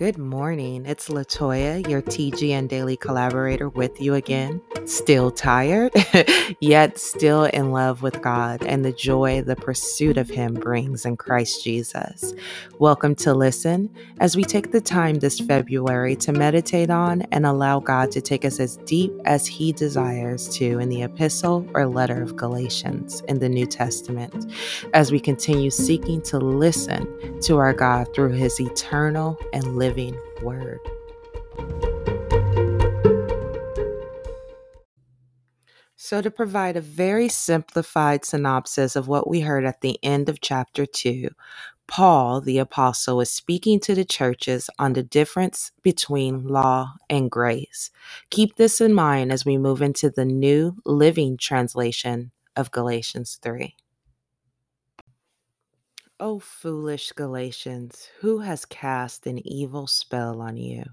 Good 0.00 0.16
morning. 0.16 0.86
It's 0.86 1.10
Latoya, 1.10 1.86
your 1.86 2.00
TGN 2.00 2.68
daily 2.68 2.96
collaborator, 2.96 3.68
with 3.68 4.00
you 4.00 4.14
again. 4.14 4.62
Still 4.86 5.30
tired, 5.30 5.92
yet 6.60 6.98
still 6.98 7.44
in 7.44 7.70
love 7.70 8.00
with 8.00 8.22
God 8.22 8.64
and 8.64 8.82
the 8.82 8.92
joy 8.92 9.42
the 9.42 9.56
pursuit 9.56 10.16
of 10.16 10.30
Him 10.30 10.54
brings 10.54 11.04
in 11.04 11.18
Christ 11.18 11.62
Jesus. 11.62 12.32
Welcome 12.78 13.14
to 13.16 13.34
Listen 13.34 13.94
as 14.20 14.38
we 14.38 14.42
take 14.42 14.72
the 14.72 14.80
time 14.80 15.16
this 15.16 15.38
February 15.38 16.16
to 16.16 16.32
meditate 16.32 16.88
on 16.88 17.20
and 17.30 17.44
allow 17.44 17.78
God 17.78 18.10
to 18.12 18.22
take 18.22 18.46
us 18.46 18.58
as 18.58 18.78
deep 18.78 19.12
as 19.26 19.46
He 19.46 19.70
desires 19.70 20.48
to 20.56 20.78
in 20.78 20.88
the 20.88 21.02
epistle 21.02 21.68
or 21.74 21.86
letter 21.86 22.22
of 22.22 22.36
Galatians 22.36 23.20
in 23.28 23.38
the 23.38 23.50
New 23.50 23.66
Testament, 23.66 24.50
as 24.94 25.12
we 25.12 25.20
continue 25.20 25.68
seeking 25.68 26.22
to 26.22 26.38
listen 26.38 27.38
to 27.42 27.58
our 27.58 27.74
God 27.74 28.08
through 28.14 28.32
His 28.32 28.58
eternal 28.58 29.38
and 29.52 29.76
living 29.76 29.89
living 29.90 30.16
word. 30.40 30.78
So, 35.96 36.22
to 36.22 36.30
provide 36.30 36.76
a 36.76 36.80
very 36.80 37.28
simplified 37.28 38.24
synopsis 38.24 38.94
of 38.94 39.08
what 39.08 39.28
we 39.28 39.40
heard 39.40 39.64
at 39.64 39.80
the 39.80 39.98
end 40.02 40.28
of 40.28 40.40
chapter 40.40 40.86
2, 40.86 41.30
Paul, 41.88 42.40
the 42.40 42.58
apostle, 42.58 43.20
is 43.20 43.32
speaking 43.32 43.80
to 43.80 43.96
the 43.96 44.04
churches 44.04 44.70
on 44.78 44.92
the 44.92 45.02
difference 45.02 45.72
between 45.82 46.46
law 46.46 46.94
and 47.08 47.28
grace. 47.28 47.90
Keep 48.30 48.56
this 48.56 48.80
in 48.80 48.94
mind 48.94 49.32
as 49.32 49.44
we 49.44 49.58
move 49.58 49.82
into 49.82 50.08
the 50.08 50.24
New 50.24 50.76
Living 50.86 51.36
Translation 51.36 52.30
of 52.54 52.70
Galatians 52.70 53.40
3. 53.42 53.74
O 56.20 56.38
foolish 56.38 57.12
Galatians, 57.12 58.10
who 58.20 58.38
has 58.40 58.66
cast 58.66 59.26
an 59.26 59.44
evil 59.44 59.86
spell 59.86 60.42
on 60.42 60.56
you? 60.58 60.84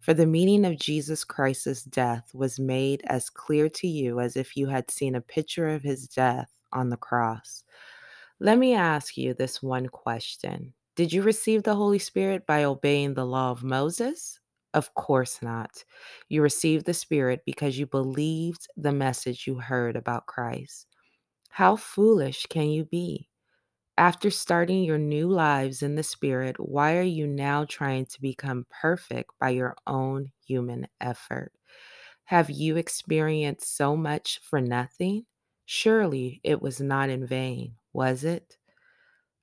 For 0.00 0.12
the 0.12 0.26
meaning 0.26 0.66
of 0.66 0.78
Jesus 0.78 1.24
Christ's 1.24 1.82
death 1.84 2.34
was 2.34 2.60
made 2.60 3.02
as 3.06 3.30
clear 3.30 3.70
to 3.70 3.88
you 3.88 4.20
as 4.20 4.36
if 4.36 4.56
you 4.58 4.66
had 4.68 4.90
seen 4.90 5.14
a 5.14 5.22
picture 5.22 5.68
of 5.68 5.82
his 5.82 6.06
death 6.06 6.50
on 6.72 6.90
the 6.90 6.98
cross. 6.98 7.64
Let 8.40 8.58
me 8.58 8.74
ask 8.74 9.16
you 9.16 9.32
this 9.32 9.62
one 9.62 9.88
question 9.88 10.74
Did 10.96 11.14
you 11.14 11.22
receive 11.22 11.62
the 11.62 11.74
Holy 11.74 11.98
Spirit 11.98 12.46
by 12.46 12.64
obeying 12.64 13.14
the 13.14 13.26
law 13.26 13.50
of 13.50 13.64
Moses? 13.64 14.38
Of 14.74 14.92
course 14.94 15.40
not. 15.40 15.82
You 16.28 16.42
received 16.42 16.84
the 16.84 16.94
Spirit 16.94 17.40
because 17.46 17.78
you 17.78 17.86
believed 17.86 18.68
the 18.76 18.92
message 18.92 19.46
you 19.46 19.54
heard 19.54 19.96
about 19.96 20.26
Christ. 20.26 20.86
How 21.48 21.74
foolish 21.74 22.46
can 22.50 22.68
you 22.68 22.84
be? 22.84 23.27
After 23.98 24.30
starting 24.30 24.82
your 24.82 24.96
new 24.96 25.28
lives 25.28 25.82
in 25.82 25.94
the 25.94 26.02
Spirit, 26.02 26.58
why 26.58 26.96
are 26.96 27.02
you 27.02 27.26
now 27.26 27.66
trying 27.66 28.06
to 28.06 28.20
become 28.22 28.64
perfect 28.70 29.32
by 29.38 29.50
your 29.50 29.76
own 29.86 30.32
human 30.46 30.88
effort? 31.02 31.52
Have 32.24 32.50
you 32.50 32.76
experienced 32.76 33.76
so 33.76 33.96
much 33.96 34.40
for 34.42 34.60
nothing? 34.60 35.26
Surely 35.66 36.40
it 36.44 36.62
was 36.62 36.80
not 36.80 37.10
in 37.10 37.26
vain, 37.26 37.76
was 37.92 38.24
it? 38.24 38.56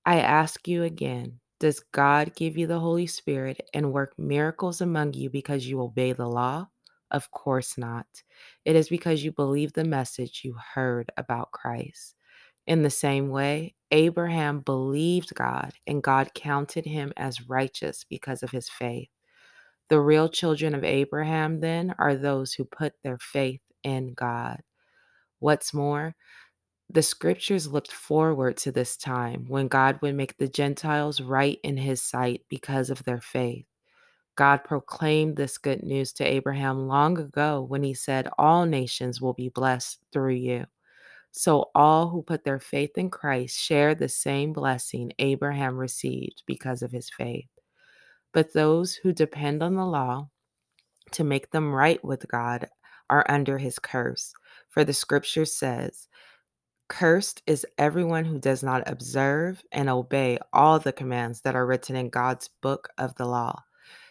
I 0.06 0.20
ask 0.22 0.68
you 0.68 0.84
again 0.84 1.40
Does 1.60 1.80
God 1.92 2.36
give 2.36 2.58
you 2.58 2.68
the 2.68 2.80
Holy 2.80 3.08
Spirit 3.08 3.62
and 3.74 3.94
work 3.94 4.18
miracles 4.20 4.82
among 4.82 5.14
you 5.14 5.30
because 5.30 5.68
you 5.68 5.82
obey 5.82 6.14
the 6.14 6.28
law? 6.28 6.70
Of 7.12 7.32
course 7.32 7.78
not. 7.78 8.08
It 8.66 8.76
is 8.76 8.90
because 8.90 9.24
you 9.24 9.32
believe 9.32 9.74
the 9.74 9.84
message 9.86 10.42
you 10.44 10.56
heard 10.76 11.12
about 11.18 11.52
Christ. 11.52 12.16
In 12.68 12.82
the 12.84 12.90
same 12.90 13.30
way, 13.30 13.76
Abraham 13.96 14.60
believed 14.60 15.34
God, 15.36 15.74
and 15.88 16.04
God 16.04 16.34
counted 16.36 16.86
him 16.86 17.14
as 17.18 17.50
righteous 17.50 18.06
because 18.10 18.44
of 18.44 18.52
his 18.52 18.70
faith. 18.70 19.10
The 19.90 20.02
real 20.02 20.30
children 20.30 20.76
of 20.76 20.84
Abraham, 20.84 21.62
then, 21.62 21.96
are 22.00 22.16
those 22.16 22.54
who 22.54 22.66
put 22.66 22.94
their 23.04 23.20
faith 23.20 23.62
in 23.84 24.14
God. 24.14 24.62
What's 25.40 25.74
more, 25.74 26.16
the 26.90 27.04
scriptures 27.04 27.68
looked 27.68 27.92
forward 27.92 28.58
to 28.58 28.72
this 28.72 28.98
time 28.98 29.46
when 29.48 29.68
God 29.70 30.00
would 30.02 30.16
make 30.16 30.38
the 30.38 30.50
Gentiles 30.50 31.22
right 31.22 31.60
in 31.64 31.78
his 31.78 32.02
sight 32.02 32.44
because 32.50 32.90
of 32.90 33.04
their 33.06 33.22
faith. 33.22 33.66
God 34.38 34.64
proclaimed 34.66 35.38
this 35.38 35.58
good 35.58 35.84
news 35.84 36.14
to 36.14 36.26
Abraham 36.26 36.88
long 36.88 37.20
ago 37.20 37.62
when 37.62 37.84
he 37.84 37.94
said, 37.94 38.30
All 38.38 38.66
nations 38.66 39.22
will 39.22 39.34
be 39.34 39.50
blessed 39.50 40.00
through 40.14 40.36
you. 40.36 40.66
So 41.38 41.70
all 41.76 42.08
who 42.08 42.24
put 42.24 42.46
their 42.46 42.62
faith 42.62 42.98
in 42.98 43.10
Christ 43.10 43.60
share 43.60 43.94
the 43.94 44.08
same 44.08 44.54
blessing 44.54 45.12
Abraham 45.20 45.76
received 45.78 46.44
because 46.48 46.82
of 46.82 46.94
his 46.94 47.10
faith. 47.10 47.50
But 48.34 48.54
those 48.54 48.96
who 48.96 49.12
depend 49.12 49.62
on 49.62 49.76
the 49.76 49.86
law 49.86 50.30
to 51.12 51.26
make 51.26 51.52
them 51.52 51.74
right 51.74 52.04
with 52.06 52.26
God 52.30 52.70
are 53.10 53.26
under 53.28 53.58
his 53.58 53.80
curse. 53.80 54.34
For 54.70 54.86
the 54.86 54.94
scripture 54.94 55.44
says, 55.44 56.08
Cursed 56.88 57.42
is 57.46 57.68
everyone 57.78 58.24
who 58.24 58.40
does 58.40 58.64
not 58.64 58.90
observe 58.90 59.62
and 59.74 59.90
obey 59.90 60.40
all 60.54 60.80
the 60.80 60.94
commands 60.94 61.42
that 61.42 61.56
are 61.56 61.66
written 61.66 61.98
in 61.98 62.10
God's 62.10 62.50
book 62.62 62.88
of 62.98 63.14
the 63.16 63.26
law. 63.26 63.62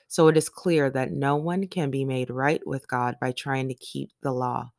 So 0.08 0.28
it 0.28 0.36
is 0.36 0.50
clear 0.50 0.90
that 0.90 1.10
no 1.10 1.36
one 1.36 1.68
can 1.68 1.90
be 1.90 2.04
made 2.04 2.28
right 2.28 2.60
with 2.66 2.86
God 2.86 3.16
by 3.18 3.32
trying 3.32 3.68
to 3.68 3.74
keep 3.74 4.10
the 4.22 4.32
law. 4.32 4.72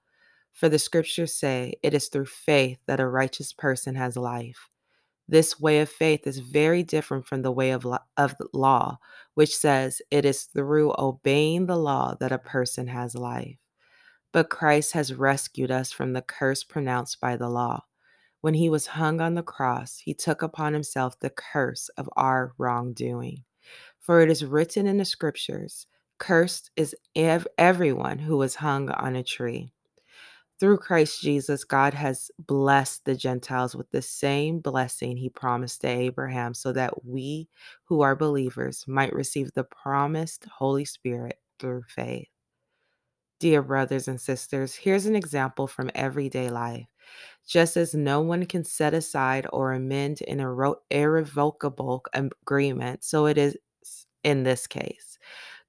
For 0.55 0.69
the 0.69 0.79
scriptures 0.79 1.33
say, 1.33 1.73
it 1.83 1.93
is 1.93 2.07
through 2.07 2.27
faith 2.27 2.79
that 2.87 3.01
a 3.01 3.07
righteous 3.07 3.51
person 3.51 3.93
has 3.95 4.15
life. 4.15 4.69
This 5.27 5.59
way 5.59 5.81
of 5.81 5.89
faith 5.89 6.25
is 6.25 6.39
very 6.39 6.81
different 6.81 7.27
from 7.27 7.41
the 7.41 7.51
way 7.51 7.71
of, 7.71 7.83
lo- 7.83 7.97
of 8.15 8.35
law, 8.53 8.99
which 9.33 9.55
says 9.55 10.01
it 10.11 10.23
is 10.23 10.43
through 10.43 10.95
obeying 10.97 11.65
the 11.65 11.75
law 11.77 12.15
that 12.21 12.31
a 12.31 12.37
person 12.37 12.87
has 12.87 13.15
life. 13.15 13.57
But 14.31 14.49
Christ 14.49 14.93
has 14.93 15.13
rescued 15.13 15.71
us 15.71 15.91
from 15.91 16.13
the 16.13 16.21
curse 16.21 16.63
pronounced 16.63 17.19
by 17.19 17.35
the 17.35 17.49
law. 17.49 17.83
When 18.39 18.53
he 18.53 18.69
was 18.69 18.87
hung 18.87 19.19
on 19.19 19.33
the 19.33 19.43
cross, 19.43 19.97
he 19.97 20.13
took 20.13 20.41
upon 20.41 20.73
himself 20.73 21.19
the 21.19 21.31
curse 21.31 21.89
of 21.97 22.09
our 22.15 22.53
wrongdoing. 22.57 23.43
For 23.99 24.21
it 24.21 24.29
is 24.29 24.45
written 24.45 24.87
in 24.87 24.97
the 24.97 25.05
scriptures, 25.05 25.87
Cursed 26.17 26.71
is 26.77 26.95
ev- 27.13 27.47
everyone 27.57 28.19
who 28.19 28.41
is 28.41 28.55
hung 28.55 28.89
on 28.89 29.17
a 29.17 29.23
tree. 29.23 29.73
Through 30.59 30.77
Christ 30.77 31.21
Jesus, 31.21 31.65
God 31.65 31.93
has 31.93 32.31
blessed 32.39 33.03
the 33.03 33.15
Gentiles 33.15 33.75
with 33.75 33.91
the 33.91 34.01
same 34.01 34.59
blessing 34.59 35.17
he 35.17 35.29
promised 35.29 35.81
to 35.81 35.87
Abraham, 35.87 36.53
so 36.53 36.71
that 36.71 37.05
we 37.05 37.49
who 37.83 38.01
are 38.01 38.15
believers 38.15 38.85
might 38.87 39.13
receive 39.13 39.51
the 39.53 39.65
promised 39.65 40.45
Holy 40.45 40.85
Spirit 40.85 41.39
through 41.59 41.83
faith. 41.89 42.29
Dear 43.41 43.61
brothers 43.61 44.07
and 44.07 44.19
sisters, 44.19 44.75
here's 44.75 45.05
an 45.05 45.15
example 45.15 45.67
from 45.67 45.91
everyday 45.93 46.49
life. 46.49 46.87
Just 47.47 47.75
as 47.75 47.93
no 47.93 48.21
one 48.21 48.45
can 48.45 48.63
set 48.63 48.93
aside 48.93 49.45
or 49.51 49.73
amend 49.73 50.21
an 50.27 50.39
irrevocable 50.89 52.03
agreement, 52.13 53.03
so 53.03 53.25
it 53.25 53.37
is 53.37 53.57
in 54.23 54.43
this 54.43 54.67
case. 54.67 55.19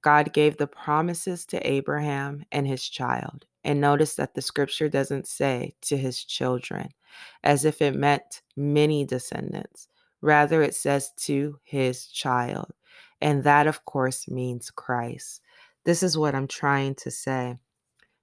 God 0.01 0.33
gave 0.33 0.57
the 0.57 0.67
promises 0.67 1.45
to 1.47 1.67
Abraham 1.67 2.45
and 2.51 2.65
his 2.65 2.87
child. 2.87 3.45
And 3.67 3.81
notice 3.81 4.15
that 4.15 4.33
the 4.33 4.41
scripture 4.41 4.87
doesn't 4.87 5.27
say 5.27 5.75
to 5.83 5.97
his 5.97 6.23
children, 6.23 6.89
as 7.43 7.65
if 7.65 7.81
it 7.81 7.95
meant 7.95 8.41
many 8.55 9.05
descendants. 9.05 9.89
Rather, 10.21 10.63
it 10.63 10.73
says 10.73 11.11
to 11.25 11.59
his 11.65 12.07
child. 12.07 12.71
And 13.21 13.43
that, 13.43 13.67
of 13.67 13.83
course, 13.83 14.29
means 14.29 14.71
Christ. 14.71 15.41
This 15.83 16.01
is 16.01 16.17
what 16.17 16.33
I'm 16.33 16.47
trying 16.47 16.95
to 16.95 17.11
say. 17.11 17.57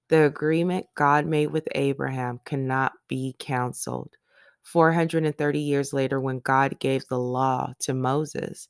The 0.09 0.25
agreement 0.25 0.87
God 0.94 1.27
made 1.27 1.49
with 1.49 1.69
Abraham 1.75 2.41
cannot 2.47 2.94
be 3.06 3.37
canceled. 3.38 4.16
430 4.62 5.60
years 5.60 5.93
later, 5.93 6.21
when 6.21 6.41
God 6.41 6.80
gave 6.80 7.07
the 7.09 7.18
law 7.18 7.74
to 7.80 7.92
Moses, 7.92 8.68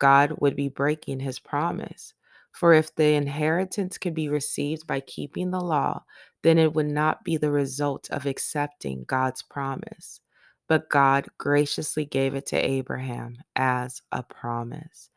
God 0.00 0.34
would 0.40 0.56
be 0.56 0.68
breaking 0.68 1.20
his 1.20 1.38
promise. 1.38 2.14
For 2.56 2.72
if 2.72 2.94
the 2.94 3.14
inheritance 3.14 3.98
could 3.98 4.14
be 4.14 4.28
received 4.28 4.86
by 4.86 5.00
keeping 5.00 5.50
the 5.50 5.60
law, 5.60 6.04
then 6.42 6.58
it 6.58 6.74
would 6.74 6.86
not 6.86 7.22
be 7.24 7.36
the 7.36 7.50
result 7.50 8.08
of 8.10 8.26
accepting 8.26 9.04
God's 9.04 9.42
promise. 9.42 10.20
But 10.68 10.88
God 10.88 11.28
graciously 11.38 12.04
gave 12.06 12.34
it 12.34 12.46
to 12.46 12.56
Abraham 12.56 13.36
as 13.54 14.02
a 14.10 14.22
promise. 14.22 15.10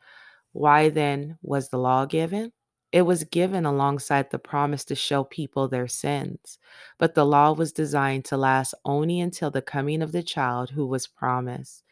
Why 0.52 0.90
then 0.90 1.38
was 1.42 1.68
the 1.70 1.78
law 1.78 2.06
given? 2.06 2.52
It 2.92 3.02
was 3.02 3.24
given 3.24 3.64
alongside 3.66 4.30
the 4.30 4.38
promise 4.38 4.84
to 4.86 4.94
show 4.96 5.24
people 5.24 5.68
their 5.68 5.88
sins, 5.88 6.58
but 6.98 7.14
the 7.14 7.26
law 7.26 7.52
was 7.52 7.72
designed 7.72 8.24
to 8.26 8.36
last 8.36 8.74
only 8.84 9.20
until 9.20 9.50
the 9.50 9.62
coming 9.62 10.02
of 10.02 10.12
the 10.12 10.22
child 10.24 10.70
who 10.70 10.86
was 10.86 11.06
promised. 11.06 11.84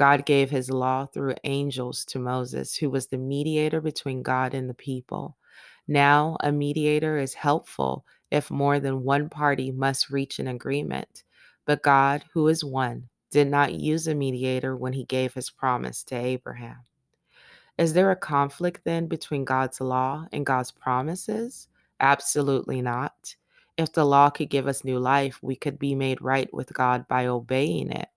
God 0.00 0.24
gave 0.24 0.48
his 0.48 0.70
law 0.70 1.04
through 1.04 1.34
angels 1.44 2.06
to 2.06 2.18
Moses, 2.18 2.74
who 2.74 2.88
was 2.88 3.08
the 3.08 3.18
mediator 3.18 3.82
between 3.82 4.22
God 4.22 4.54
and 4.54 4.66
the 4.66 4.72
people. 4.72 5.36
Now, 5.88 6.38
a 6.40 6.50
mediator 6.50 7.18
is 7.18 7.34
helpful 7.34 8.06
if 8.30 8.50
more 8.50 8.80
than 8.80 9.04
one 9.04 9.28
party 9.28 9.70
must 9.70 10.08
reach 10.08 10.38
an 10.38 10.48
agreement. 10.48 11.24
But 11.66 11.82
God, 11.82 12.24
who 12.32 12.48
is 12.48 12.64
one, 12.64 13.10
did 13.30 13.48
not 13.48 13.74
use 13.74 14.08
a 14.08 14.14
mediator 14.14 14.74
when 14.74 14.94
he 14.94 15.04
gave 15.04 15.34
his 15.34 15.50
promise 15.50 16.02
to 16.04 16.14
Abraham. 16.14 16.78
Is 17.76 17.92
there 17.92 18.10
a 18.10 18.16
conflict 18.16 18.80
then 18.86 19.06
between 19.06 19.44
God's 19.44 19.82
law 19.82 20.24
and 20.32 20.46
God's 20.46 20.70
promises? 20.70 21.68
Absolutely 22.00 22.80
not. 22.80 23.36
If 23.76 23.92
the 23.92 24.06
law 24.06 24.30
could 24.30 24.48
give 24.48 24.66
us 24.66 24.82
new 24.82 24.98
life, 24.98 25.40
we 25.42 25.56
could 25.56 25.78
be 25.78 25.94
made 25.94 26.22
right 26.22 26.48
with 26.54 26.72
God 26.72 27.06
by 27.06 27.26
obeying 27.26 27.90
it. 27.90 28.08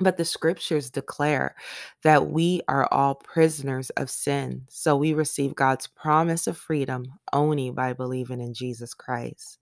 But 0.00 0.16
the 0.16 0.24
scriptures 0.24 0.90
declare 0.90 1.54
that 2.02 2.28
we 2.28 2.62
are 2.68 2.88
all 2.90 3.14
prisoners 3.14 3.90
of 3.90 4.10
sin. 4.10 4.66
So 4.68 4.96
we 4.96 5.14
receive 5.14 5.54
God's 5.54 5.86
promise 5.86 6.46
of 6.46 6.56
freedom 6.56 7.12
only 7.32 7.70
by 7.70 7.92
believing 7.92 8.40
in 8.40 8.54
Jesus 8.54 8.92
Christ. 8.92 9.58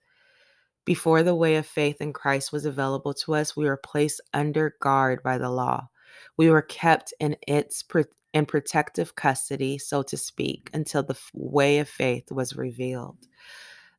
Before 0.85 1.23
the 1.23 1.35
way 1.35 1.57
of 1.57 1.67
faith 1.67 2.01
in 2.01 2.13
Christ 2.13 2.51
was 2.51 2.65
available 2.65 3.15
to 3.15 3.35
us, 3.35 3.57
we 3.57 3.67
were 3.67 3.77
placed 3.77 4.21
under 4.35 4.75
guard 4.81 5.23
by 5.23 5.39
the 5.39 5.51
law. 5.51 5.89
We 6.37 6.51
were 6.51 6.63
kept 6.63 7.15
in 7.21 7.37
its 7.47 7.85
in 8.33 8.47
protective 8.47 9.15
custody, 9.15 9.79
so 9.79 10.03
to 10.03 10.17
speak, 10.17 10.71
until 10.73 11.03
the 11.03 11.19
way 11.35 11.79
of 11.79 11.89
faith 11.89 12.33
was 12.33 12.57
revealed. 12.57 13.19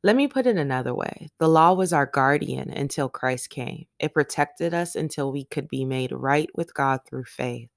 Let 0.05 0.17
me 0.17 0.27
put 0.27 0.47
it 0.47 0.57
another 0.57 0.93
way 0.93 1.29
the 1.39 1.47
law 1.47 1.73
was 1.73 1.93
our 1.93 2.05
guardian 2.05 2.69
until 2.69 3.07
Christ 3.07 3.49
came. 3.49 3.85
It 3.99 4.13
protected 4.13 4.73
us 4.73 4.95
until 4.95 5.31
we 5.31 5.45
could 5.45 5.69
be 5.69 5.85
made 5.85 6.11
right 6.11 6.49
with 6.55 6.73
God 6.73 6.99
through 7.07 7.23
faith. 7.23 7.69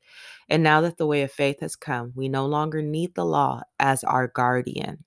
And 0.49 0.63
now 0.65 0.81
that 0.81 0.97
the 0.97 1.07
way 1.07 1.23
of 1.23 1.31
faith 1.31 1.61
has 1.61 1.77
come, 1.77 2.13
we 2.17 2.29
no 2.29 2.47
longer 2.47 2.83
need 2.83 3.15
the 3.15 3.25
law 3.25 3.63
as 3.79 4.03
our 4.03 4.27
guardian. 4.27 5.05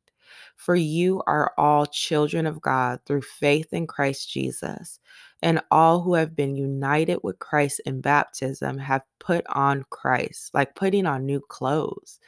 For 0.56 0.76
you 0.76 1.22
are 1.28 1.54
all 1.58 1.86
children 1.86 2.46
of 2.46 2.62
God 2.62 3.00
through 3.06 3.24
faith 3.24 3.74
in 3.74 3.86
Christ 3.86 4.30
Jesus. 4.30 5.00
And 5.42 5.62
all 5.72 6.02
who 6.02 6.14
have 6.14 6.36
been 6.36 6.56
united 6.56 7.20
with 7.24 7.40
Christ 7.40 7.82
in 7.86 8.00
baptism 8.00 8.78
have 8.78 9.04
put 9.20 9.46
on 9.48 9.86
Christ, 9.90 10.52
like 10.54 10.76
putting 10.76 11.06
on 11.06 11.26
new 11.26 11.42
clothes. 11.42 12.20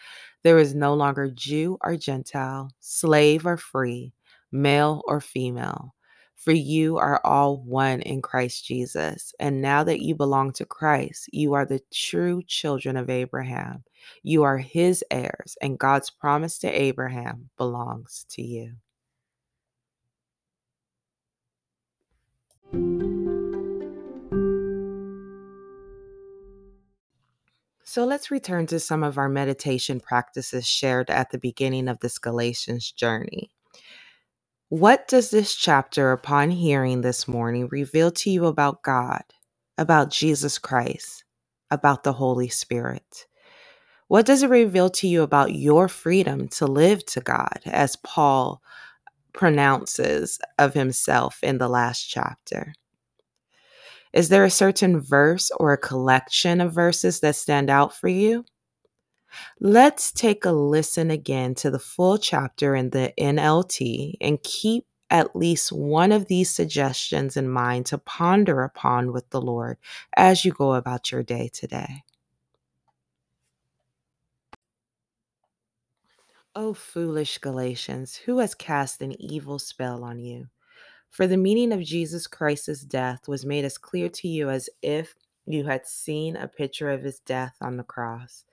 There 0.43 0.57
is 0.57 0.75
no 0.75 0.93
longer 0.93 1.29
Jew 1.29 1.77
or 1.81 1.95
Gentile, 1.95 2.71
slave 2.79 3.45
or 3.45 3.57
free 3.57 4.13
male 4.51 5.01
or 5.05 5.21
female. 5.21 5.95
For 6.35 6.51
you 6.51 6.97
are 6.97 7.21
all 7.23 7.57
one 7.57 8.01
in 8.01 8.21
Christ 8.21 8.65
Jesus. 8.65 9.33
And 9.39 9.61
now 9.61 9.83
that 9.83 10.01
you 10.01 10.15
belong 10.15 10.53
to 10.53 10.65
Christ, 10.65 11.29
you 11.31 11.53
are 11.53 11.65
the 11.65 11.81
true 11.93 12.41
children 12.47 12.97
of 12.97 13.11
Abraham. 13.11 13.83
You 14.23 14.41
are 14.41 14.57
his 14.57 15.03
heirs, 15.11 15.55
and 15.61 15.77
God's 15.77 16.09
promise 16.09 16.57
to 16.59 16.67
Abraham 16.67 17.51
belongs 17.57 18.25
to 18.29 18.41
you. 18.41 18.73
So 27.83 28.05
let's 28.05 28.31
return 28.31 28.67
to 28.67 28.79
some 28.79 29.03
of 29.03 29.17
our 29.17 29.27
meditation 29.27 29.99
practices 29.99 30.65
shared 30.65 31.09
at 31.09 31.29
the 31.29 31.37
beginning 31.37 31.89
of 31.89 31.99
this 31.99 32.17
Galatians 32.17 32.89
journey. 32.89 33.51
What 34.71 35.09
does 35.09 35.31
this 35.31 35.53
chapter, 35.53 36.13
upon 36.13 36.49
hearing 36.49 37.01
this 37.01 37.27
morning, 37.27 37.67
reveal 37.73 38.09
to 38.11 38.29
you 38.29 38.45
about 38.45 38.83
God, 38.83 39.21
about 39.77 40.11
Jesus 40.11 40.57
Christ, 40.57 41.25
about 41.69 42.05
the 42.05 42.13
Holy 42.13 42.47
Spirit? 42.47 43.27
What 44.07 44.25
does 44.25 44.43
it 44.43 44.49
reveal 44.49 44.89
to 44.91 45.09
you 45.09 45.23
about 45.23 45.53
your 45.53 45.89
freedom 45.89 46.47
to 46.51 46.67
live 46.67 47.05
to 47.07 47.19
God, 47.19 47.59
as 47.65 47.97
Paul 47.97 48.61
pronounces 49.33 50.39
of 50.57 50.73
himself 50.73 51.39
in 51.43 51.57
the 51.57 51.67
last 51.67 52.05
chapter? 52.05 52.73
Is 54.13 54.29
there 54.29 54.45
a 54.45 54.49
certain 54.49 55.01
verse 55.01 55.51
or 55.59 55.73
a 55.73 55.77
collection 55.77 56.61
of 56.61 56.73
verses 56.73 57.19
that 57.19 57.35
stand 57.35 57.69
out 57.69 57.93
for 57.93 58.07
you? 58.07 58.45
Let's 59.59 60.11
take 60.11 60.45
a 60.45 60.51
listen 60.51 61.11
again 61.11 61.55
to 61.55 61.71
the 61.71 61.79
full 61.79 62.17
chapter 62.17 62.75
in 62.75 62.89
the 62.89 63.13
NLT 63.17 64.15
and 64.21 64.41
keep 64.43 64.85
at 65.09 65.35
least 65.35 65.71
one 65.71 66.11
of 66.11 66.27
these 66.27 66.49
suggestions 66.49 67.35
in 67.35 67.49
mind 67.49 67.85
to 67.87 67.97
ponder 67.97 68.63
upon 68.63 69.11
with 69.11 69.29
the 69.29 69.41
Lord 69.41 69.77
as 70.15 70.45
you 70.45 70.51
go 70.51 70.73
about 70.73 71.11
your 71.11 71.21
day 71.21 71.49
today. 71.51 72.03
O 76.55 76.73
foolish 76.73 77.37
Galatians, 77.37 78.15
who 78.15 78.39
has 78.39 78.55
cast 78.55 79.01
an 79.01 79.19
evil 79.21 79.57
spell 79.57 80.03
on 80.03 80.19
you? 80.19 80.47
For 81.09 81.27
the 81.27 81.37
meaning 81.37 81.73
of 81.73 81.81
Jesus 81.81 82.27
Christ's 82.27 82.81
death 82.81 83.27
was 83.27 83.45
made 83.45 83.65
as 83.65 83.77
clear 83.77 84.09
to 84.09 84.27
you 84.27 84.49
as 84.49 84.69
if 84.81 85.15
you 85.45 85.65
had 85.65 85.85
seen 85.85 86.35
a 86.37 86.47
picture 86.47 86.89
of 86.89 87.03
his 87.03 87.19
death 87.19 87.55
on 87.61 87.77
the 87.77 87.83
cross. 87.83 88.45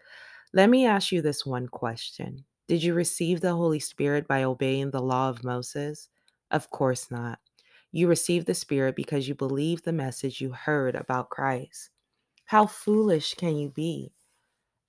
Let 0.52 0.70
me 0.70 0.86
ask 0.86 1.12
you 1.12 1.22
this 1.22 1.46
one 1.46 1.68
question 1.68 2.44
Did 2.66 2.82
you 2.82 2.94
receive 2.94 3.40
the 3.40 3.54
Holy 3.54 3.80
Spirit 3.80 4.28
by 4.28 4.42
obeying 4.44 4.90
the 4.90 5.00
law 5.02 5.28
of 5.30 5.44
Moses? 5.44 6.08
Of 6.50 6.70
course 6.70 7.10
not. 7.10 7.38
You 7.92 8.08
received 8.08 8.46
the 8.46 8.54
Spirit 8.54 8.94
because 8.96 9.26
you 9.28 9.34
believed 9.34 9.84
the 9.84 9.92
message 9.92 10.40
you 10.40 10.52
heard 10.52 10.94
about 10.94 11.30
Christ. 11.30 11.90
How 12.46 12.66
foolish 12.66 13.34
can 13.34 13.56
you 13.56 13.70
be? 13.70 14.12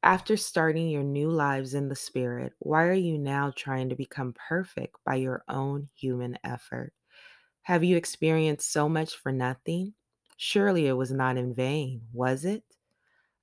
After 0.04 0.38
starting 0.38 0.90
your 0.90 1.04
new 1.04 1.30
lives 1.32 1.74
in 1.74 1.90
the 1.90 1.96
Spirit, 1.96 2.54
why 2.60 2.86
are 2.86 2.94
you 2.94 3.18
now 3.18 3.52
trying 3.56 3.90
to 3.90 3.96
become 3.96 4.34
perfect 4.34 4.98
by 5.06 5.16
your 5.16 5.44
own 5.50 5.90
human 5.96 6.38
effort? 6.44 6.94
Have 7.64 7.84
you 7.84 7.98
experienced 7.98 8.72
so 8.72 8.90
much 8.90 9.16
for 9.16 9.32
nothing? 9.32 9.96
Surely 10.38 10.88
it 10.88 10.94
was 10.94 11.12
not 11.12 11.38
in 11.38 11.54
vain, 11.54 12.04
was 12.14 12.46
it? 12.46 12.64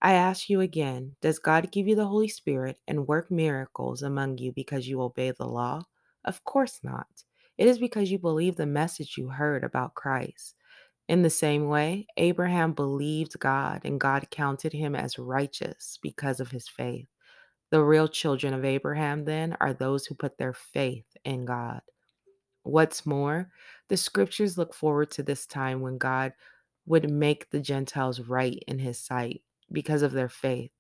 I 0.02 0.12
ask 0.12 0.50
you 0.50 0.60
again 0.60 1.16
Does 1.20 1.38
God 1.38 1.72
give 1.72 1.88
you 1.88 1.96
the 1.96 2.06
Holy 2.06 2.28
Spirit 2.28 2.78
and 2.86 3.06
work 3.06 3.30
miracles 3.30 4.02
among 4.02 4.38
you 4.38 4.52
because 4.52 4.86
you 4.86 5.00
obey 5.00 5.30
the 5.30 5.46
law? 5.46 5.82
Of 6.24 6.44
course 6.44 6.80
not. 6.82 7.06
It 7.56 7.66
is 7.66 7.78
because 7.78 8.10
you 8.10 8.18
believe 8.18 8.56
the 8.56 8.66
message 8.66 9.16
you 9.16 9.28
heard 9.28 9.64
about 9.64 9.94
Christ. 9.94 10.54
In 11.08 11.22
the 11.22 11.30
same 11.30 11.68
way, 11.68 12.06
Abraham 12.16 12.72
believed 12.72 13.38
God 13.38 13.82
and 13.84 14.00
God 14.00 14.28
counted 14.30 14.72
him 14.72 14.94
as 14.94 15.18
righteous 15.18 15.98
because 16.02 16.40
of 16.40 16.50
his 16.50 16.68
faith. 16.68 17.06
The 17.70 17.82
real 17.82 18.08
children 18.08 18.52
of 18.52 18.64
Abraham, 18.64 19.24
then, 19.24 19.56
are 19.60 19.72
those 19.72 20.06
who 20.06 20.14
put 20.14 20.36
their 20.36 20.52
faith 20.52 21.06
in 21.24 21.44
God. 21.44 21.80
What's 22.64 23.06
more, 23.06 23.50
the 23.88 23.96
scriptures 23.96 24.58
look 24.58 24.74
forward 24.74 25.10
to 25.12 25.22
this 25.22 25.46
time 25.46 25.80
when 25.80 25.98
God 25.98 26.32
would 26.86 27.10
make 27.10 27.50
the 27.50 27.60
Gentiles 27.60 28.20
right 28.20 28.62
in 28.66 28.78
his 28.78 28.98
sight 28.98 29.42
because 29.72 30.02
of 30.02 30.12
their 30.12 30.28
faith. 30.28 30.70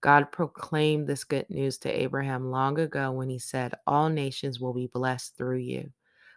God 0.00 0.32
proclaimed 0.32 1.06
this 1.06 1.24
good 1.24 1.48
news 1.50 1.76
to 1.78 1.90
Abraham 1.90 2.50
long 2.50 2.78
ago 2.78 3.12
when 3.12 3.28
he 3.28 3.38
said, 3.38 3.74
All 3.86 4.08
nations 4.08 4.58
will 4.58 4.72
be 4.72 4.86
blessed 4.86 5.36
through 5.36 5.58
you. 5.58 5.90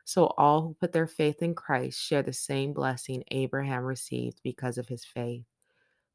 So 0.06 0.28
all 0.38 0.62
who 0.62 0.74
put 0.80 0.92
their 0.92 1.08
faith 1.08 1.42
in 1.42 1.56
Christ 1.56 2.02
share 2.02 2.24
the 2.24 2.34
same 2.34 2.74
blessing 2.74 3.24
Abraham 3.32 3.84
received 3.84 4.42
because 4.44 4.78
of 4.78 4.90
his 4.90 5.06
faith. 5.06 5.46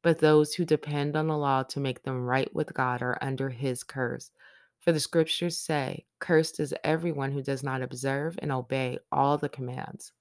But 0.03 0.19
those 0.19 0.53
who 0.53 0.63
depend 0.63 1.15
on 1.15 1.27
the 1.27 1.37
law 1.37 1.63
to 1.63 1.79
make 1.79 2.03
them 2.03 2.23
right 2.23 2.53
with 2.53 2.73
God 2.73 3.01
are 3.01 3.17
under 3.21 3.49
his 3.49 3.83
curse. 3.83 4.31
For 4.79 4.91
the 4.91 4.99
scriptures 4.99 5.57
say, 5.57 6.05
Cursed 6.19 6.59
is 6.59 6.73
everyone 6.83 7.31
who 7.31 7.41
does 7.41 7.63
not 7.63 7.81
observe 7.81 8.37
and 8.41 8.51
obey 8.51 8.99
all 9.11 9.37
the 9.37 9.49
commands 9.49 10.13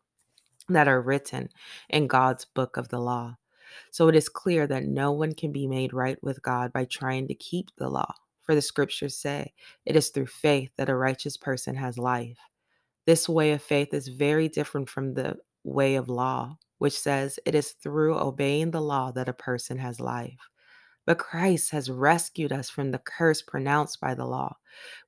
that 0.69 0.89
are 0.89 1.01
written 1.01 1.49
in 1.91 2.07
God's 2.07 2.45
book 2.45 2.77
of 2.77 2.89
the 2.89 2.99
law. 2.99 3.37
So 3.91 4.09
it 4.09 4.17
is 4.17 4.29
clear 4.29 4.67
that 4.67 4.85
no 4.85 5.13
one 5.13 5.35
can 5.35 5.53
be 5.53 5.67
made 5.67 5.93
right 5.93 6.19
with 6.23 6.43
God 6.43 6.73
by 6.73 6.85
trying 6.85 7.29
to 7.29 7.35
keep 7.35 7.71
the 7.77 7.89
law. 7.89 8.13
For 8.43 8.55
the 8.55 8.63
scriptures 8.63 9.17
say, 9.17 9.53
it 9.85 9.97
is 9.97 10.09
through 10.09 10.27
faith 10.27 10.71
that 10.77 10.89
a 10.89 10.97
righteous 10.97 11.37
person 11.37 11.75
has 11.75 11.99
life. 11.99 12.39
This 13.07 13.29
way 13.29 13.53
of 13.53 13.63
faith 13.63 13.93
is 13.93 14.09
very 14.09 14.49
different 14.49 14.89
from 14.89 15.15
the 15.15 15.37
way 15.65 15.97
of 15.97 16.09
law, 16.09 16.57
which 16.79 16.99
says 16.99 17.39
it 17.45 17.55
is 17.55 17.73
through 17.73 18.19
obeying 18.19 18.71
the 18.71 18.81
law 18.81 19.13
that 19.13 19.29
a 19.29 19.35
person 19.35 19.79
has 19.79 20.01
life. 20.01 20.49
But 21.07 21.19
Christ 21.19 21.71
has 21.71 21.91
rescued 21.91 22.53
us 22.53 22.69
from 22.69 22.91
the 22.91 22.99
curse 22.99 23.41
pronounced 23.41 24.01
by 24.01 24.15
the 24.15 24.27
law. 24.27 24.57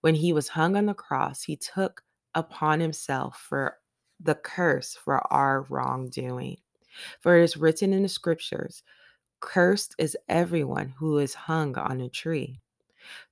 When 0.00 0.14
he 0.14 0.32
was 0.32 0.48
hung 0.48 0.76
on 0.76 0.86
the 0.86 0.94
cross, 0.94 1.42
he 1.42 1.56
took 1.56 2.02
upon 2.34 2.80
himself 2.80 3.44
for 3.48 3.76
the 4.18 4.34
curse 4.34 4.94
for 4.94 5.20
our 5.32 5.62
wrongdoing. 5.68 6.56
For 7.20 7.38
it 7.38 7.44
is 7.44 7.56
written 7.56 7.92
in 7.92 8.02
the 8.02 8.08
scriptures, 8.08 8.82
Cursed 9.40 9.94
is 9.98 10.16
everyone 10.28 10.90
who 10.98 11.18
is 11.18 11.34
hung 11.34 11.76
on 11.78 12.00
a 12.00 12.08
tree. 12.08 12.60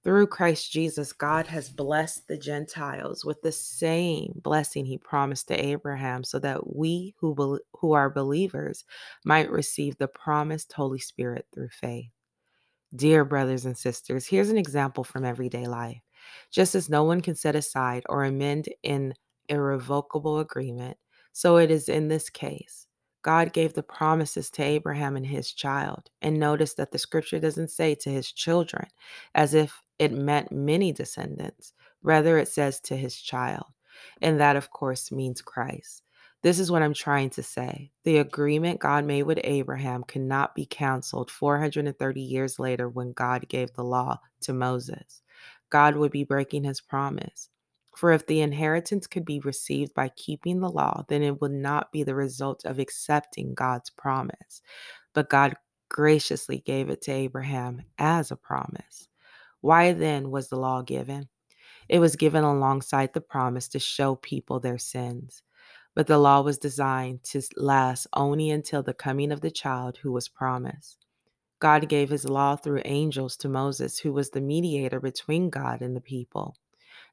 Through 0.03 0.29
Christ 0.29 0.73
Jesus, 0.73 1.13
God 1.13 1.47
has 1.49 1.69
blessed 1.69 2.27
the 2.29 2.39
Gentiles 2.39 3.25
with 3.25 3.43
the 3.43 3.53
same 3.53 4.41
blessing 4.43 4.85
he 4.85 4.97
promised 4.97 5.49
to 5.49 5.65
Abraham, 5.65 6.25
so 6.25 6.39
that 6.39 6.75
we 6.75 7.15
who, 7.19 7.61
who 7.75 7.93
are 7.93 8.11
believers 8.11 8.85
might 9.25 9.51
receive 9.51 9.97
the 9.99 10.09
promised 10.09 10.73
Holy 10.73 10.99
Spirit 10.99 11.47
through 11.53 11.69
faith. 11.69 12.11
Dear 12.97 13.25
brothers 13.25 13.67
and 13.67 13.77
sisters, 13.77 14.27
here's 14.27 14.49
an 14.49 14.57
example 14.57 15.05
from 15.05 15.25
everyday 15.25 15.67
life. 15.67 16.01
Just 16.51 16.75
as 16.75 16.89
no 16.89 17.05
one 17.05 17.21
can 17.21 17.35
set 17.35 17.55
aside 17.55 18.03
or 18.09 18.25
amend 18.25 18.69
an 18.83 19.15
irrevocable 19.49 20.39
agreement, 20.41 20.97
so 21.33 21.59
it 21.59 21.71
is 21.71 21.89
in 21.89 22.09
this 22.09 22.31
case. 22.31 22.88
God 23.29 23.53
gave 23.53 23.75
the 23.75 23.83
promises 23.83 24.49
to 24.49 24.63
Abraham 24.63 25.15
and 25.15 25.27
his 25.27 25.53
child. 25.53 26.09
And 26.23 26.41
notice 26.41 26.73
that 26.77 26.93
the 26.93 26.99
scripture 26.99 27.39
doesn't 27.39 27.71
say 27.71 27.95
to 27.97 28.09
his 28.09 28.33
children 28.33 28.87
as 29.35 29.53
if 29.53 29.83
it 29.99 30.13
meant 30.15 30.51
many 30.51 30.93
descendants. 30.93 31.75
Rather, 32.03 32.39
it 32.39 32.49
says 32.49 32.81
to 32.81 32.97
his 32.97 33.15
child. 33.21 33.67
And 34.23 34.41
that, 34.41 34.57
of 34.57 34.71
course, 34.71 35.13
means 35.13 35.43
Christ. 35.43 36.05
This 36.43 36.59
is 36.59 36.71
what 36.71 36.81
I'm 36.81 36.95
trying 36.95 37.29
to 37.29 37.43
say. 37.43 37.91
The 38.05 38.17
agreement 38.17 38.81
God 38.81 39.05
made 39.05 39.25
with 39.25 39.41
Abraham 39.45 40.05
cannot 40.05 40.55
be 40.55 40.65
canceled 40.65 41.31
430 41.31 42.23
years 42.23 42.59
later 42.59 42.89
when 42.89 43.13
God 43.13 43.47
gave 43.51 43.71
the 43.75 43.85
law 43.85 44.21
to 44.41 44.55
Moses. 44.55 45.21
God 45.69 45.97
would 45.97 46.13
be 46.13 46.25
breaking 46.25 46.65
his 46.65 46.81
promise. 46.81 47.51
For 47.99 48.13
if 48.13 48.29
the 48.29 48.43
inheritance 48.43 49.09
could 49.09 49.25
be 49.25 49.41
received 49.41 49.93
by 49.93 50.11
keeping 50.11 50.61
the 50.61 50.71
law, 50.71 51.05
then 51.09 51.21
it 51.21 51.41
would 51.41 51.51
not 51.51 51.91
be 51.91 52.05
the 52.05 52.15
result 52.15 52.65
of 52.65 52.79
accepting 52.79 53.55
God's 53.55 53.91
promise. 53.91 54.63
But 55.15 55.29
God 55.29 55.57
graciously 55.89 56.61
gave 56.61 56.91
it 56.91 57.03
to 57.03 57.11
Abraham 57.11 57.83
as 57.99 58.31
a 58.31 58.37
promise. 58.37 59.09
Why 59.63 59.95
then 59.95 60.31
was 60.31 60.49
the 60.49 60.59
law 60.59 60.83
given? 60.83 61.29
It 61.89 61.99
was 61.99 62.15
given 62.15 62.45
alongside 62.45 63.15
the 63.15 63.21
promise 63.21 63.67
to 63.71 63.81
show 63.81 64.15
people 64.15 64.61
their 64.61 64.79
sins. 64.79 65.43
But 65.97 66.07
the 66.07 66.19
law 66.19 66.43
was 66.43 66.57
designed 66.57 67.25
to 67.25 67.43
last 67.57 68.07
only 68.13 68.51
until 68.51 68.85
the 68.85 68.95
coming 68.95 69.33
of 69.33 69.41
the 69.41 69.51
child 69.51 69.99
who 70.01 70.13
was 70.13 70.29
promised. 70.29 71.05
God 71.59 71.89
gave 71.89 72.11
his 72.11 72.29
law 72.29 72.55
through 72.55 72.83
angels 72.85 73.37
to 73.39 73.49
Moses, 73.49 73.99
who 73.99 74.13
was 74.13 74.31
the 74.31 74.41
mediator 74.41 75.01
between 75.01 75.51
God 75.51 75.83
and 75.83 75.97
the 75.97 76.01
people. 76.01 76.55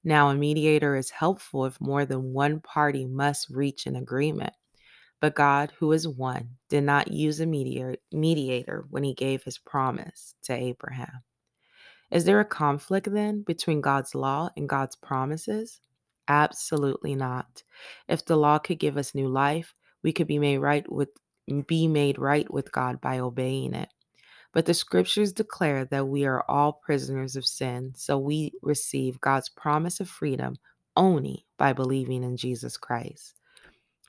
Now, 0.07 0.29
a 0.29 0.35
mediator 0.35 0.95
is 0.95 1.09
helpful 1.09 1.65
if 1.65 1.81
more 1.81 2.05
than 2.05 2.31
one 2.31 2.61
party 2.61 3.05
must 3.05 3.49
reach 3.49 3.87
an 3.87 3.95
agreement. 3.95 4.53
But 5.19 5.33
God, 5.33 5.73
who 5.79 5.91
is 5.93 6.07
one, 6.07 6.51
did 6.69 6.83
not 6.83 7.11
use 7.11 7.39
a 7.39 7.45
mediator 7.47 8.85
when 8.89 9.03
he 9.03 9.15
gave 9.15 9.43
his 9.43 9.57
promise 9.57 10.35
to 10.43 10.53
Abraham. 10.53 11.23
Is 12.11 12.23
there 12.23 12.39
a 12.39 12.45
conflict 12.45 13.11
then 13.11 13.41
between 13.41 13.81
God's 13.81 14.13
law 14.13 14.49
and 14.55 14.69
God's 14.69 14.95
promises? 14.95 15.81
Absolutely 16.27 17.15
not. 17.15 17.63
If 18.07 18.25
the 18.25 18.37
law 18.37 18.59
could 18.59 18.77
give 18.77 18.97
us 18.97 19.15
new 19.15 19.27
life, 19.27 19.73
we 20.03 20.13
could 20.13 20.27
be 20.27 20.37
made 20.37 20.59
right 20.59 20.89
with 20.91 21.09
be 21.65 21.87
made 21.87 22.19
right 22.19 22.51
with 22.51 22.71
God 22.71 23.01
by 23.01 23.19
obeying 23.19 23.73
it. 23.73 23.89
But 24.55 24.65
the 24.65 24.73
scriptures 24.73 25.33
declare 25.33 25.83
that 25.83 26.07
we 26.07 26.25
are 26.25 26.45
all 26.49 26.71
prisoners 26.71 27.35
of 27.35 27.45
sin, 27.45 27.91
so 27.93 28.17
we 28.17 28.53
receive 28.61 29.19
God's 29.19 29.49
promise 29.49 29.99
of 29.99 30.09
freedom 30.09 30.55
only 30.95 31.45
by 31.57 31.73
believing 31.73 32.23
in 32.23 32.37
Jesus 32.37 32.77
Christ. 32.77 33.35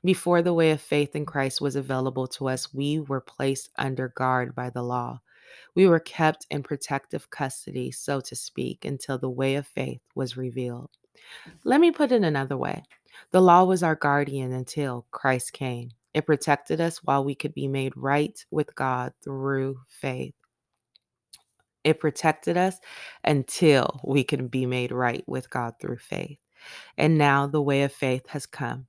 Before 0.05 0.43
the 0.43 0.55
way 0.55 0.71
of 0.71 0.81
faith 0.81 1.17
in 1.17 1.27
Christ 1.27 1.61
was 1.61 1.75
available 1.75 2.29
to 2.29 2.49
us, 2.49 2.73
we 2.73 3.01
were 3.01 3.21
placed 3.21 3.71
under 3.77 4.11
guard 4.11 4.55
by 4.55 4.71
the 4.71 4.85
law. 4.85 5.21
We 5.75 5.89
were 5.89 5.99
kept 5.99 6.47
in 6.49 6.63
protective 6.63 7.29
custody, 7.29 7.91
so 7.91 8.21
to 8.21 8.37
speak, 8.37 8.85
until 8.85 9.19
the 9.19 9.29
way 9.29 9.57
of 9.57 9.67
faith 9.67 10.01
was 10.15 10.37
revealed. 10.37 10.91
Let 11.65 11.81
me 11.81 11.91
put 11.91 12.13
it 12.13 12.23
another 12.23 12.57
way 12.57 12.85
the 13.33 13.43
law 13.43 13.65
was 13.65 13.83
our 13.83 13.97
guardian 13.97 14.53
until 14.53 15.07
Christ 15.11 15.53
came. 15.55 15.91
It 16.17 16.27
protected 16.27 16.81
us 16.81 17.05
while 17.05 17.25
we 17.25 17.37
could 17.37 17.55
be 17.55 17.69
made 17.69 17.93
right 17.95 18.43
with 18.51 18.75
God 18.75 19.13
through 19.23 19.81
faith. 19.89 20.35
It 21.85 22.01
protected 22.01 22.57
us 22.57 22.79
until 23.23 24.01
we 24.03 24.25
can 24.25 24.49
be 24.49 24.67
made 24.67 24.93
right 24.93 25.23
with 25.29 25.51
God 25.51 25.75
through 25.81 25.99
faith. 25.99 26.39
And 26.99 27.19
now 27.19 27.47
the 27.47 27.63
way 27.63 27.83
of 27.83 27.93
faith 27.93 28.27
has 28.29 28.47
come. 28.47 28.87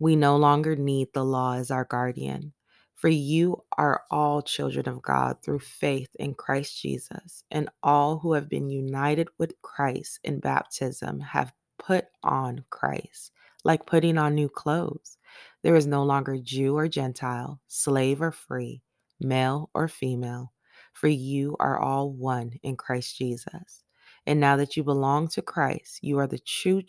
We 0.00 0.16
no 0.16 0.36
longer 0.36 0.76
need 0.76 1.08
the 1.14 1.24
law 1.24 1.54
as 1.54 1.70
our 1.70 1.84
guardian. 1.86 2.54
For 2.96 3.08
you 3.08 3.64
are 3.78 4.02
all 4.10 4.42
children 4.42 4.88
of 4.88 5.02
God 5.02 5.38
through 5.44 5.60
faith 5.60 6.10
in 6.18 6.34
Christ 6.34 6.82
Jesus, 6.82 7.44
and 7.50 7.70
all 7.82 8.18
who 8.18 8.34
have 8.34 8.48
been 8.50 8.70
united 8.70 9.28
with 9.38 9.54
Christ 9.62 10.20
in 10.24 10.40
baptism 10.40 11.20
have 11.20 11.52
put 11.78 12.06
on 12.24 12.64
Christ, 12.70 13.32
like 13.64 13.86
putting 13.86 14.18
on 14.18 14.34
new 14.34 14.48
clothes. 14.50 15.18
There 15.64 15.76
is 15.76 15.86
no 15.86 16.04
longer 16.04 16.36
Jew 16.36 16.76
or 16.76 16.88
Gentile, 16.88 17.58
slave 17.68 18.20
or 18.20 18.30
free, 18.30 18.82
male 19.18 19.70
or 19.74 19.88
female, 19.88 20.52
for 20.92 21.08
you 21.08 21.56
are 21.58 21.78
all 21.78 22.12
one 22.12 22.52
in 22.62 22.76
Christ 22.76 23.16
Jesus. 23.16 23.82
And 24.26 24.38
now 24.38 24.58
that 24.58 24.76
you 24.76 24.84
belong 24.84 25.28
to 25.28 25.40
Christ, 25.40 26.00
you 26.02 26.18
are 26.18 26.26
the 26.26 26.38
true, 26.38 26.82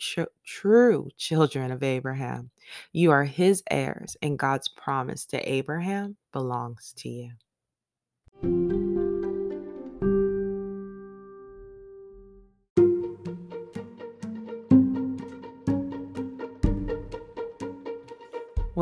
true, 0.44 1.08
children 1.16 1.72
of 1.72 1.82
Abraham. 1.82 2.50
You 2.92 3.12
are 3.12 3.24
his 3.24 3.62
heirs, 3.70 4.14
and 4.20 4.38
God's 4.38 4.68
promise 4.68 5.24
to 5.28 5.50
Abraham 5.50 6.18
belongs 6.34 6.92
to 6.98 7.08
you. 7.08 7.30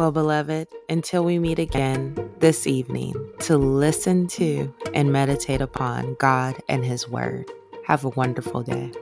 Well, 0.05 0.13
beloved, 0.13 0.69
until 0.91 1.25
we 1.25 1.39
meet 1.39 1.59
again 1.59 2.15
this 2.39 2.67
evening 2.67 3.15
to 3.39 3.57
listen 3.57 4.27
to 4.27 4.71
and 4.93 5.11
meditate 5.11 5.63
upon 5.63 6.17
God 6.17 6.57
and 6.69 6.85
His 6.85 7.09
Word, 7.09 7.51
have 7.87 8.05
a 8.05 8.11
wonderful 8.11 8.63
day. 8.63 8.93